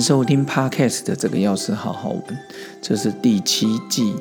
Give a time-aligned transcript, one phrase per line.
[0.00, 2.38] 收听 Podcast 的这个钥匙好好闻，
[2.80, 4.14] 这是第七季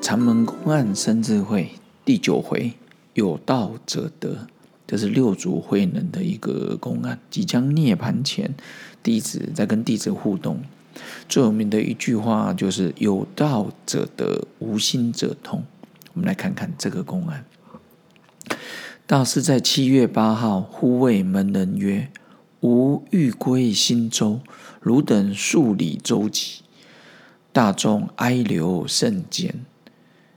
[0.00, 1.70] 长门公案生智慧
[2.04, 2.72] 第九回，
[3.14, 4.46] 有道者得。
[4.86, 8.54] 这是六祖慧能的一个公案，即将涅盘前，
[9.02, 10.60] 弟子在跟弟子互动。
[11.28, 15.64] 最有名的一句话就是“有道者得，无心者通”。
[16.12, 17.46] 我们来看看这个公案。
[19.06, 22.10] 大师在七月八号呼谓门人曰
[22.62, 24.40] ：“吾欲归新州，
[24.80, 26.60] 汝等数里舟楫。”
[27.52, 29.64] 大众哀流甚坚。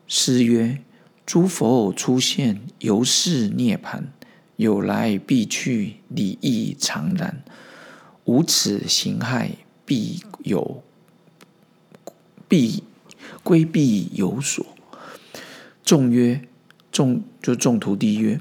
[0.08, 0.82] 师曰
[1.26, 4.12] ：“诸佛出现，犹是涅盘。”
[4.58, 7.44] 有来必去，理亦常然。
[8.24, 9.52] 无此形害，
[9.86, 10.82] 必有
[12.48, 12.82] 必
[13.44, 14.66] 规避有所。
[15.84, 16.48] 众曰：
[16.90, 18.40] 众就众徒弟曰：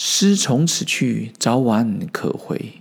[0.00, 2.74] 师从此去，早晚可回。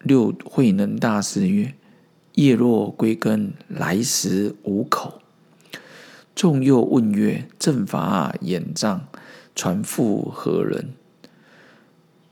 [0.00, 1.74] 六慧能大师曰：
[2.34, 5.20] 叶落归根，来时无口。
[6.36, 9.08] 众又问曰：正法眼障。
[9.56, 10.92] 传复何人？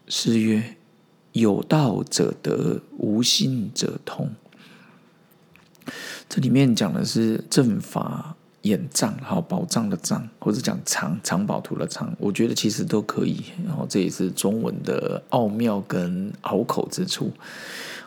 [0.06, 0.76] 师曰
[1.32, 4.36] ：“有道者得，无心者通。”
[6.30, 13.42] 这里面讲的是正法眼藏，好宝藏的藏，或者讲藏藏宝图的藏，我觉得其实都可以。
[13.66, 17.32] 然后这也是中文的奥妙跟拗口之处。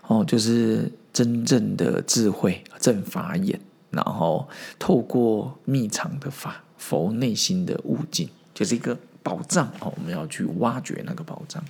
[0.08, 8.30] 哦，就是真正的智慧正法眼，然后透过密藏的法，佛内心的悟境。
[8.54, 11.62] 就是一个宝藏哦，我们要去挖掘那个宝藏。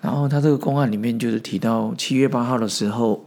[0.00, 3.24] 然后他这个公案里面就是提到七月八号的时候，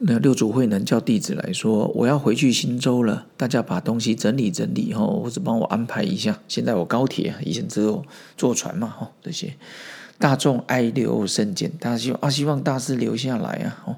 [0.00, 6.38] 那六祖慧能叫弟子来说：“我要回去新州了，大家把东西整理整理哦，或者帮我安排一下。
[6.48, 8.04] 现在我高铁啊以前只有
[8.36, 9.54] 坐船嘛，哦，这些
[10.18, 13.96] 大众哀留甚简，大家希望啊，希望大师留下来啊，哦。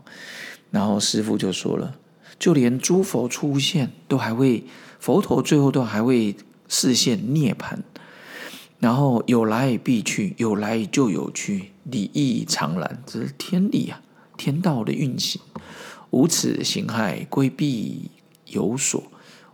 [0.70, 1.94] 然后师傅就说了，
[2.38, 4.64] 就连诸佛出现都还会，
[4.98, 6.36] 佛陀最后都还会。
[6.72, 7.82] 视线涅盘，
[8.78, 14.00] 然后有来必去，有来就有去，理亦常然，这是天理啊，
[14.36, 15.40] 天道的运行，
[16.10, 18.10] 无此形骸，规避
[18.46, 19.02] 有所。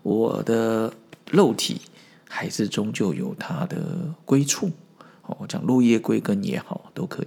[0.03, 0.93] 我的
[1.31, 1.81] 肉体
[2.28, 4.71] 还是终究有它的归处。
[5.22, 7.27] 哦，讲落叶归根也好，都可以。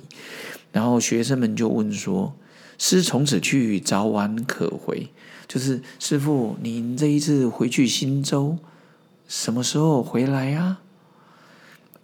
[0.72, 2.34] 然后学生们就问说
[2.80, 5.10] ：“师从此去，早晚可回？”
[5.50, 8.58] 就是师傅，您这一次回去新州。
[9.28, 10.78] 什么时候回来呀？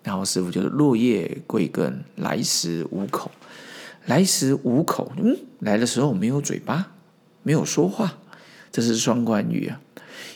[0.03, 3.31] 然后师傅就是落叶归根，来时无口。
[4.05, 6.91] 来时无口，嗯，来的时候没有嘴巴，
[7.45, 8.17] 没有说话，
[8.71, 9.79] 这是双关语啊。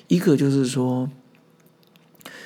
[0.07, 1.09] 一个就是说，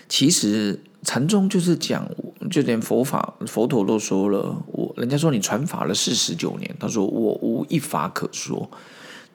[0.07, 2.09] 其实禅宗就是讲，
[2.49, 8.71] 就连佛法佛陀都说了，我人家说你传法了四十九年，他说我无一法可说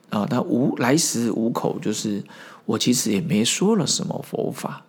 [0.08, 0.24] 啊。
[0.24, 2.24] 他无来时无口，就是
[2.64, 4.86] 我其实也没说了什么佛法。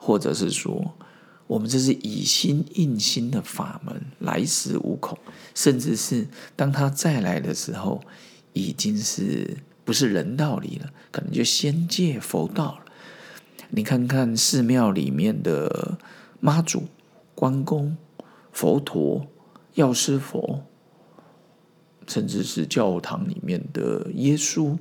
[0.00, 0.94] 或者是说，
[1.48, 5.18] 我们这是以心印心的法门，来时无口，
[5.54, 8.00] 甚至是当他再来的时候，
[8.52, 12.84] 已经是不是人道里了，可能就仙界佛道了。
[13.70, 15.98] 你看看寺庙里面的
[16.40, 16.84] 妈祖、
[17.34, 17.96] 关公、
[18.52, 19.26] 佛陀、
[19.74, 20.64] 药师佛，
[22.06, 24.76] 甚至是教堂里面的耶稣。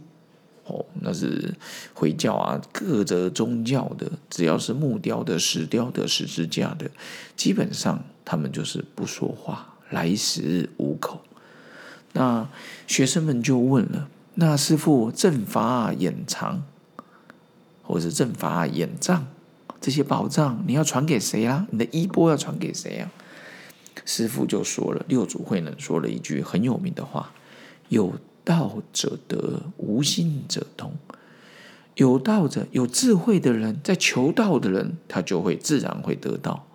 [0.65, 1.55] 哦，那是
[1.93, 6.91] 回教啊，各则宗教的，只要是木雕的、石雕的、十字架的，
[7.37, 11.21] 基本上他们就是不说话，来时无口。
[12.17, 12.49] 那
[12.87, 16.63] 学生们就问了：“那师傅正法眼藏，
[17.83, 19.27] 或者正法眼藏
[19.79, 21.67] 这些宝藏，你要传给谁啊？
[21.71, 23.11] 你的衣钵要传给谁啊？”
[24.05, 27.31] 师傅就说了，六祖慧能说了一句很有名的话
[27.89, 28.13] ：“有。”
[28.47, 30.93] 道者得，无心者通。
[31.95, 36.65] 有道者，有智慧的人，在求道的人，他就会自然会得到。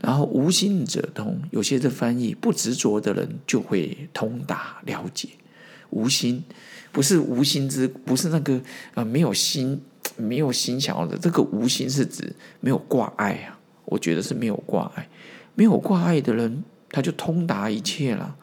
[0.00, 5.28] 然后无心者通，有些的翻译不执着的人就会通达了解。
[5.90, 6.42] 无心
[6.90, 8.60] 不是无心之，不是那个
[8.94, 9.82] 啊没有心
[10.16, 11.18] 没有心想要的。
[11.18, 13.58] 这个无心是指没有挂碍啊。
[13.84, 15.08] 我觉得是没有挂碍，
[15.54, 18.36] 没有挂碍的人，他就通达一切了。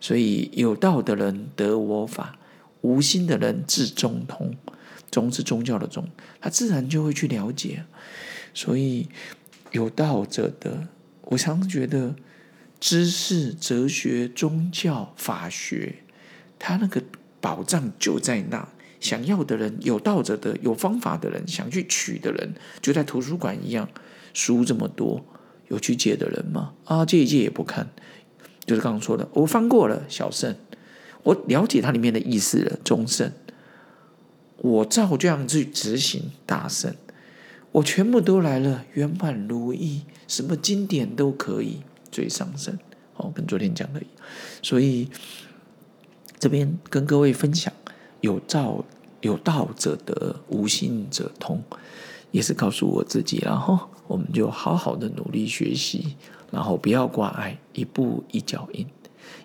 [0.00, 2.36] 所以有道的人得我法，
[2.82, 4.54] 无心的人自中通。
[5.10, 6.06] 宗是宗教的宗，
[6.40, 7.84] 他自然就会去了解。
[8.52, 9.08] 所以
[9.70, 10.86] 有道者得。
[11.28, 12.14] 我常常觉得，
[12.80, 15.96] 知识、哲学、宗教、法学，
[16.58, 17.02] 他那个
[17.40, 18.68] 宝藏就在那。
[19.00, 22.52] 想要的人，有道者得，有方法的人，想去取的人，
[22.82, 23.88] 就在图书馆一样，
[24.34, 25.24] 书这么多，
[25.68, 26.72] 有去借的人吗？
[26.84, 27.88] 啊，借一借也不看。
[28.66, 30.56] 就是刚刚说的，我翻过了小圣，
[31.22, 33.30] 我了解它里面的意思了，中圣，
[34.56, 36.92] 我照这样去执行大圣，
[37.72, 41.80] 我全部都来了，圆满如意，什么经典都可以
[42.10, 42.78] 最上圣。
[43.16, 44.00] 哦，跟昨天讲的，
[44.62, 45.08] 所以
[46.38, 47.72] 这边跟各位分享，
[48.20, 48.84] 有道
[49.20, 51.62] 有道者得，无心者通，
[52.30, 56.16] 也是告诉我自己，然后我们就好好的努力学习。
[56.50, 58.86] 然后不要挂碍，一步一脚印。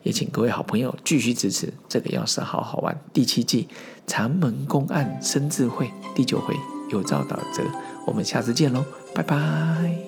[0.03, 3.67] 也请各位好朋友继续支持这个要是好好玩第七季
[4.07, 6.55] 禅门公案生智慧第九回
[6.89, 7.61] 有照导则，
[8.05, 8.83] 我们下次见喽，
[9.13, 10.02] 拜拜。